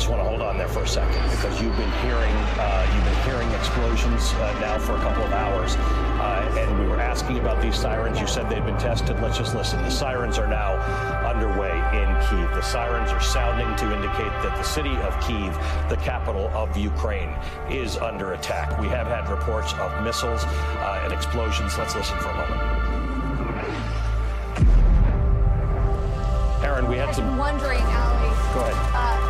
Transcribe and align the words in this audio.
just 0.00 0.08
want 0.10 0.22
to 0.22 0.26
hold 0.30 0.40
on 0.40 0.56
there 0.56 0.66
for 0.68 0.82
a 0.82 0.88
second 0.88 1.20
because 1.30 1.60
you've 1.60 1.76
been 1.76 1.90
hearing 2.00 2.32
uh, 2.56 2.90
you've 2.94 3.04
been 3.04 3.22
hearing 3.30 3.50
explosions 3.52 4.32
uh, 4.36 4.58
now 4.58 4.78
for 4.78 4.92
a 4.92 4.98
couple 5.00 5.22
of 5.22 5.30
hours, 5.30 5.76
uh, 5.76 6.56
and 6.58 6.80
we 6.80 6.86
were 6.86 6.98
asking 6.98 7.38
about 7.38 7.60
these 7.60 7.76
sirens. 7.76 8.18
You 8.18 8.26
said 8.26 8.48
they've 8.48 8.64
been 8.64 8.78
tested. 8.78 9.20
Let's 9.20 9.36
just 9.36 9.54
listen. 9.54 9.82
The 9.82 9.90
sirens 9.90 10.38
are 10.38 10.46
now 10.46 10.76
underway 11.28 11.76
in 12.00 12.08
Kiev. 12.30 12.48
The 12.54 12.62
sirens 12.62 13.10
are 13.12 13.20
sounding 13.20 13.68
to 13.76 13.94
indicate 13.94 14.32
that 14.42 14.56
the 14.56 14.62
city 14.62 14.96
of 15.04 15.20
Kiev, 15.20 15.52
the 15.90 15.96
capital 15.96 16.48
of 16.54 16.74
Ukraine, 16.78 17.36
is 17.68 17.98
under 17.98 18.32
attack. 18.32 18.80
We 18.80 18.86
have 18.88 19.06
had 19.06 19.28
reports 19.28 19.74
of 19.74 20.02
missiles 20.02 20.44
uh, 20.44 21.02
and 21.04 21.12
explosions. 21.12 21.76
Let's 21.76 21.94
listen 21.94 22.16
for 22.20 22.28
a 22.30 22.36
moment. 22.36 22.60
Aaron, 26.64 26.88
we 26.88 26.96
had 26.96 27.04
i 27.04 27.08
am 27.08 27.14
some. 27.14 27.36
wondering, 27.36 27.80
Ali. 27.80 28.28
Go 28.54 28.60
ahead. 28.60 28.76
Uh, 28.94 29.29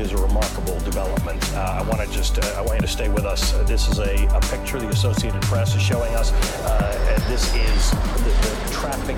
it 0.00 0.02
is 0.02 0.12
a 0.12 0.16
remarkable 0.18 0.78
development. 0.80 1.42
Uh, 1.54 1.80
I 1.80 1.82
want 1.88 2.06
to 2.06 2.14
just, 2.14 2.38
uh, 2.38 2.42
I 2.58 2.60
want 2.60 2.74
you 2.74 2.86
to 2.86 2.92
stay 2.92 3.08
with 3.08 3.24
us. 3.24 3.54
Uh, 3.54 3.62
this 3.62 3.88
is 3.88 3.98
a, 3.98 4.26
a, 4.26 4.40
picture 4.42 4.78
the 4.78 4.88
Associated 4.90 5.40
Press 5.42 5.74
is 5.74 5.80
showing 5.80 6.14
us. 6.14 6.32
Uh, 6.66 7.16
this 7.30 7.46
is 7.54 7.90
the, 7.92 8.66
the 8.68 8.70
traffic 8.74 9.15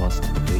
Horst 0.00 0.22
Will. 0.48 0.55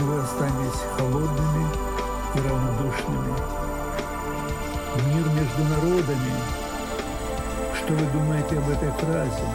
вы 0.00 0.20
останетесь 0.22 0.80
холодными 0.96 1.66
и 2.34 2.38
равнодушными. 2.40 3.34
Мир 5.06 5.28
между 5.28 5.64
народами. 5.64 6.32
Что 7.78 7.92
вы 7.94 8.06
думаете 8.12 8.58
об 8.58 8.68
этой 8.70 8.90
фразе? 8.92 9.46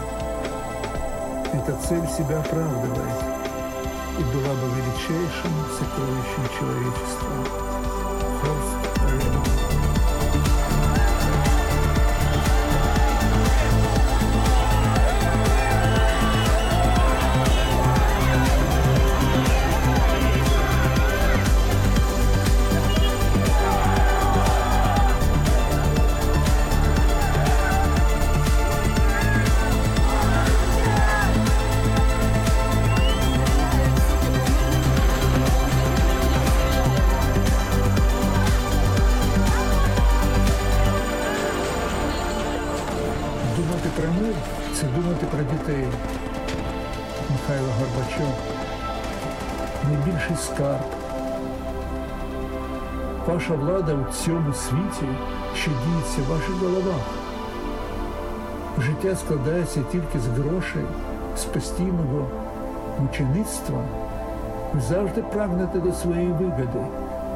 Эта 1.54 1.76
цель 1.86 2.06
себя 2.08 2.40
оправдывает 2.40 3.22
и 4.18 4.22
была 4.22 4.54
бы 4.54 4.68
величайшим 4.74 5.54
сокровищем 5.78 6.58
человечества. 6.58 7.67
світі, 54.58 55.08
що 55.56 55.70
діється 55.70 56.20
в 56.26 56.30
ваших 56.30 56.54
головах. 56.62 57.04
Життя 58.78 59.16
складається 59.16 59.80
тільки 59.92 60.18
з 60.20 60.26
грошей, 60.38 60.84
з 61.36 61.44
постійного 61.44 62.26
мучеництва. 62.98 63.80
Ви 64.74 64.80
завжди 64.80 65.22
прагнете 65.22 65.78
до 65.80 65.92
своєї 65.92 66.28
вигоди, 66.32 66.84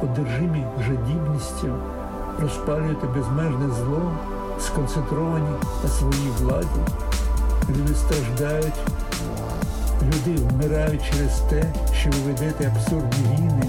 одержимі 0.03 0.65
жадібністю, 0.87 1.73
розпалюєте 2.39 3.07
безмежне 3.07 3.69
зло, 3.79 4.01
сконцентровані 4.59 5.49
на 5.83 5.89
своїй 5.89 6.31
владі. 6.41 6.81
Люди 7.69 7.93
страждають, 7.95 8.79
люди 10.01 10.41
вмирають 10.41 11.01
через 11.11 11.39
те, 11.49 11.63
що 11.95 12.09
ви 12.09 12.31
ведете 12.31 12.71
абсурдні 12.75 13.35
війни. 13.37 13.63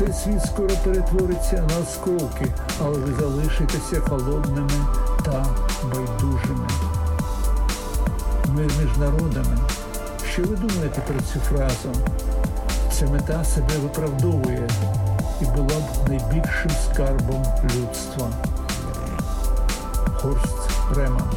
Цей 0.00 0.12
світ 0.12 0.42
скоро 0.46 0.68
перетвориться 0.84 1.62
на 1.70 1.78
осколки, 1.78 2.46
але 2.84 2.98
ви 2.98 3.12
залишитеся 3.20 4.00
холодними 4.00 4.70
та 5.24 5.46
байдужими. 5.92 6.68
Мир 8.48 8.70
між 8.82 8.96
народами. 8.98 9.58
Що 10.32 10.42
ви 10.42 10.56
думаєте 10.56 11.00
про 11.00 11.20
цю 11.20 11.38
фразу? 11.40 11.88
Ця 12.92 13.06
мета 13.06 13.44
себе 13.44 13.78
виправдовує 13.82 14.68
і 15.40 15.44
була 15.44 15.68
б 15.80 16.08
найбільшим 16.08 16.70
скарбом 16.92 17.44
людства. 17.64 18.28
Хорст 20.14 20.68
Реман 20.96 21.30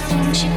nothing 0.00 0.32
she 0.34 0.48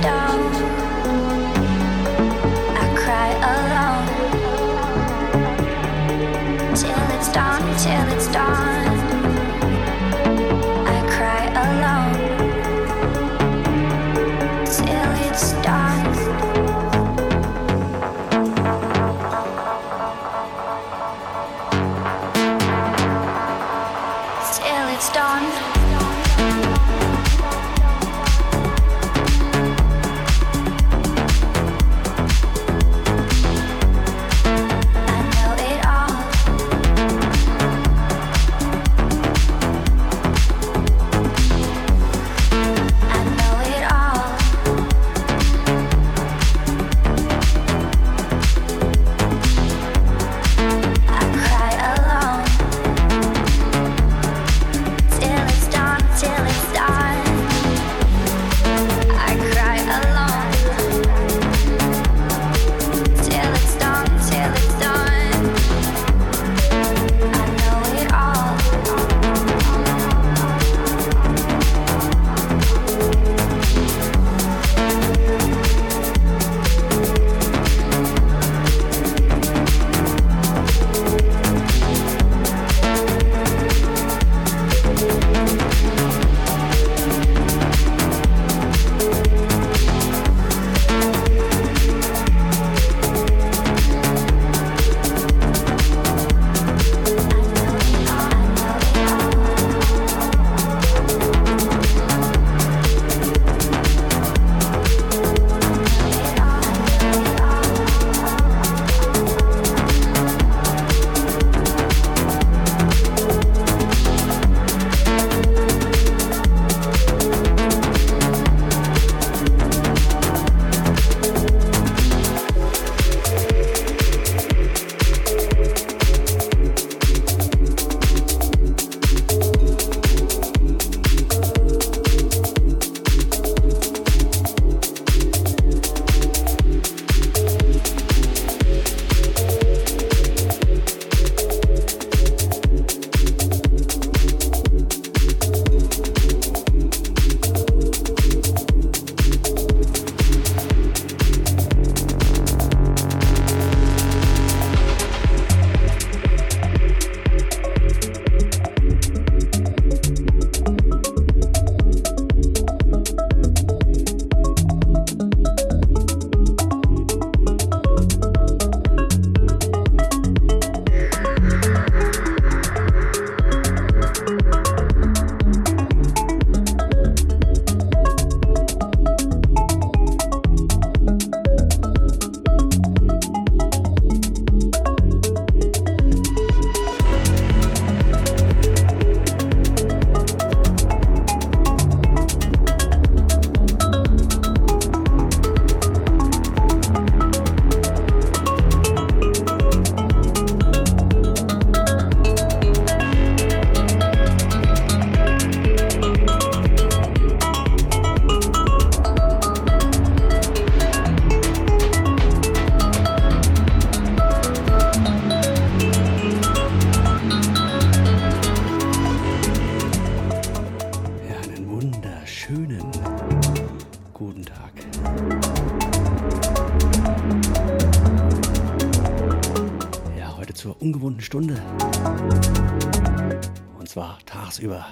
über. 234.62 234.86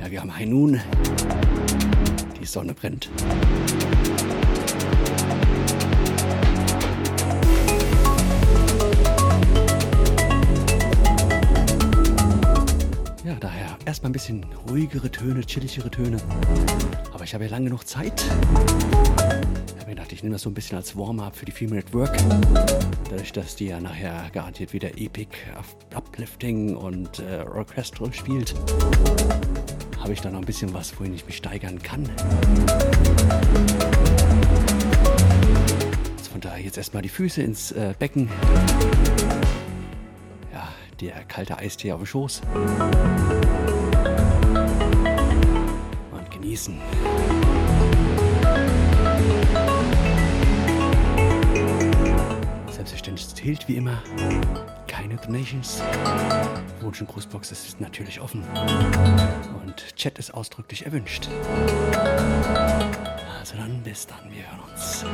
Ja, 0.00 0.10
wir 0.10 0.20
haben 0.20 0.30
ein 0.30 0.48
Nun. 0.48 0.80
Die 2.40 2.44
Sonne 2.46 2.72
brennt. 2.72 3.10
Ja, 13.24 13.34
daher 13.40 13.76
erstmal 13.84 14.10
ein 14.10 14.12
bisschen 14.12 14.46
ruhigere 14.70 15.10
Töne, 15.10 15.44
chilligere 15.44 15.90
Töne. 15.90 16.18
Aber 17.12 17.24
ich 17.24 17.34
habe 17.34 17.44
ja 17.44 17.50
lange 17.50 17.64
genug 17.64 17.84
Zeit 17.88 18.22
nehme 20.26 20.34
das 20.34 20.42
so 20.42 20.50
ein 20.50 20.54
bisschen 20.54 20.76
als 20.76 20.96
Warm-up 20.98 21.36
für 21.36 21.44
die 21.44 21.52
Female 21.52 21.78
at 21.80 21.94
Work. 21.94 22.16
Dadurch, 23.08 23.30
dass 23.32 23.54
die 23.54 23.66
ja 23.68 23.78
nachher 23.78 24.28
garantiert 24.32 24.72
wieder 24.72 24.88
Epic, 24.98 25.28
Uplifting 25.94 26.74
und 26.76 27.20
äh, 27.20 27.44
Orchestral 27.48 28.12
spielt, 28.12 28.52
habe 30.00 30.12
ich 30.12 30.20
da 30.20 30.28
noch 30.30 30.40
ein 30.40 30.44
bisschen 30.44 30.74
was, 30.74 30.98
wohin 30.98 31.14
ich 31.14 31.24
mich 31.26 31.36
steigern 31.36 31.80
kann. 31.80 32.08
Also 36.16 36.30
von 36.32 36.40
daher 36.40 36.58
jetzt 36.62 36.76
erstmal 36.78 37.04
die 37.04 37.08
Füße 37.08 37.42
ins 37.42 37.70
äh, 37.70 37.94
Becken. 37.96 38.28
Ja, 40.52 40.68
der 41.00 41.22
kalte 41.26 41.56
Eistee 41.58 41.92
auf 41.92 42.00
dem 42.00 42.06
Schoß. 42.06 42.40
Und 46.10 46.30
genießen. 46.32 46.76
Widerstand 53.06 53.36
zählt 53.36 53.68
wie 53.68 53.76
immer. 53.76 54.02
Keine 54.88 55.14
Donations. 55.14 55.80
Wunsch 56.80 57.00
und 57.02 57.06
Grußbox 57.06 57.52
ist 57.52 57.80
natürlich 57.80 58.20
offen. 58.20 58.42
Und 59.64 59.76
Chat 59.94 60.18
ist 60.18 60.34
ausdrücklich 60.34 60.84
erwünscht. 60.86 61.28
Also 63.38 63.54
dann 63.58 63.80
bis 63.84 64.08
dann, 64.08 64.28
wir 64.32 64.42
hören 64.42 64.60
uns. 64.74 65.04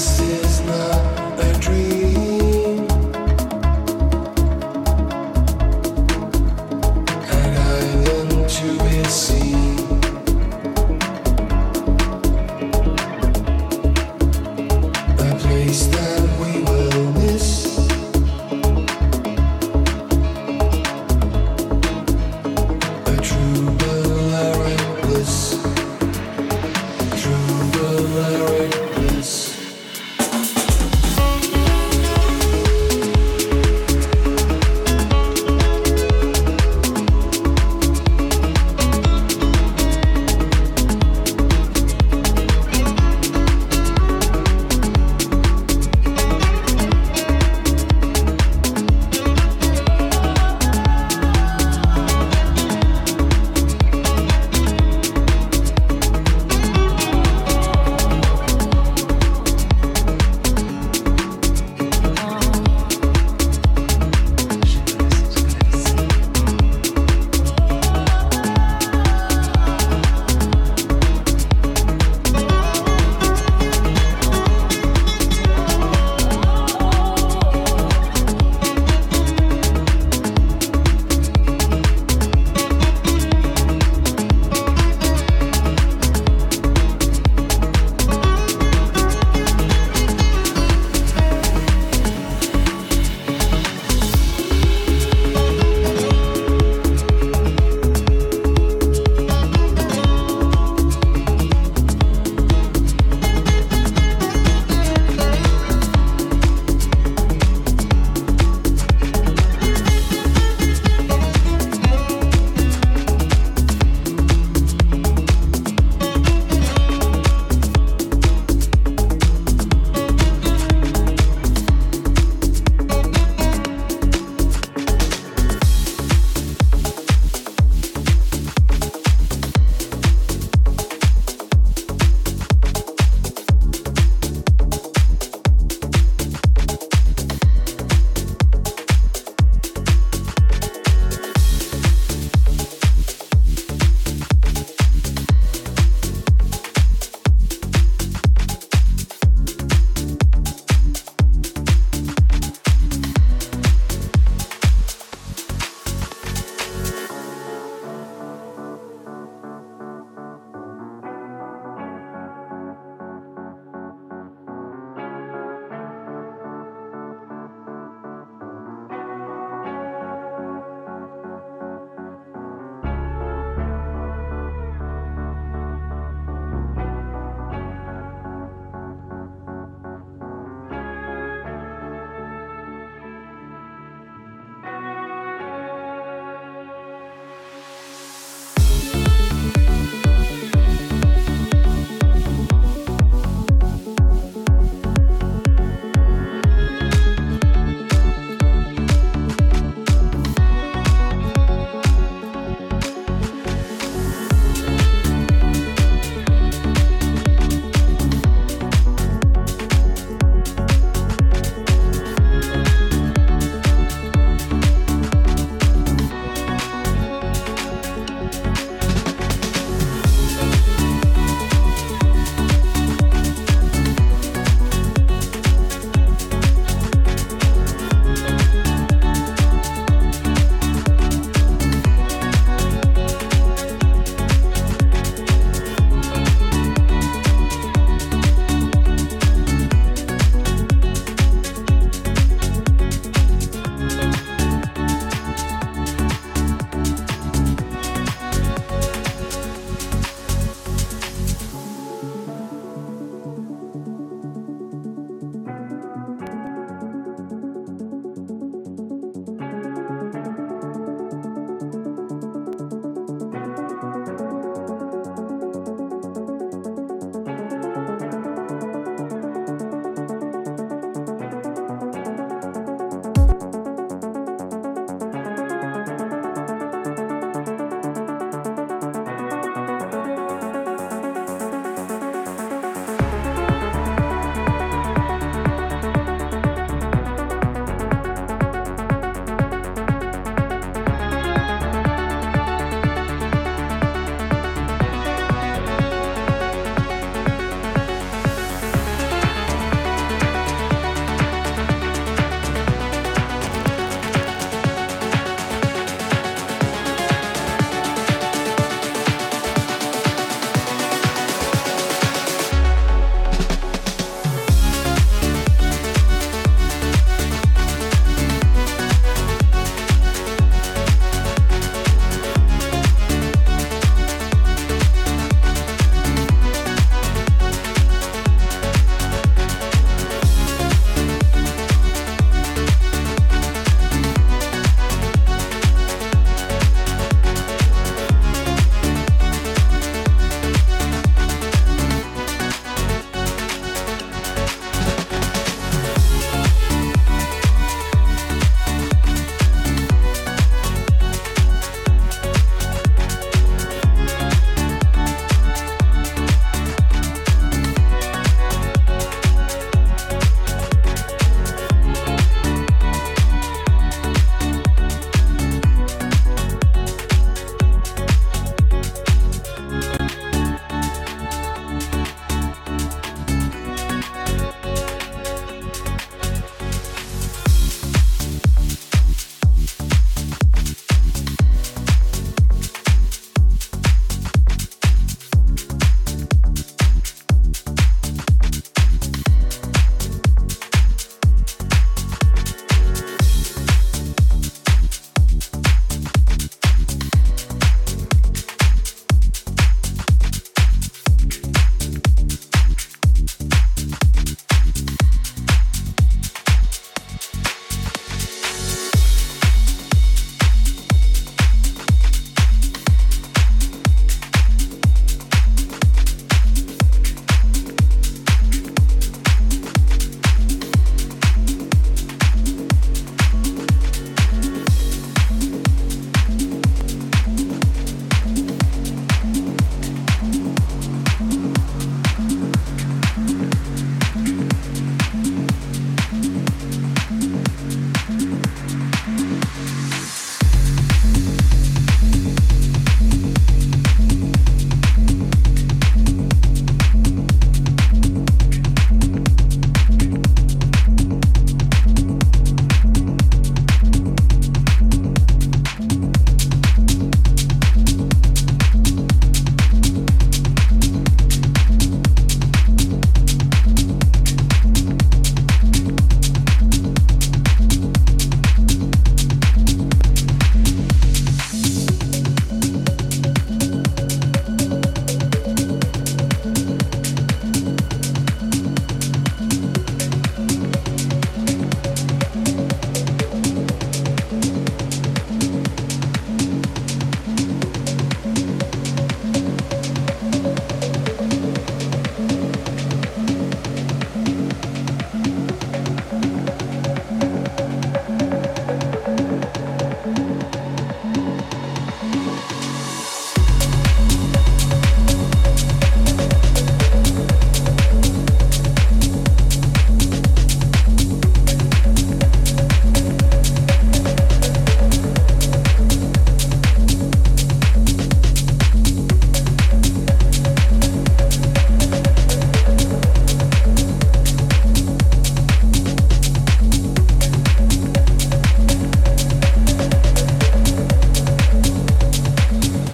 still 0.00 0.39